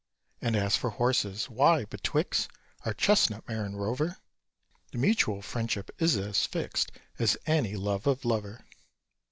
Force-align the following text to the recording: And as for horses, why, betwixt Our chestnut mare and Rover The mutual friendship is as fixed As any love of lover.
And 0.41 0.55
as 0.55 0.75
for 0.75 0.89
horses, 0.89 1.47
why, 1.47 1.85
betwixt 1.85 2.49
Our 2.85 2.93
chestnut 2.95 3.47
mare 3.47 3.63
and 3.63 3.79
Rover 3.79 4.17
The 4.91 4.97
mutual 4.97 5.43
friendship 5.43 5.91
is 5.99 6.17
as 6.17 6.43
fixed 6.47 6.91
As 7.19 7.37
any 7.45 7.75
love 7.75 8.07
of 8.07 8.25
lover. 8.25 8.65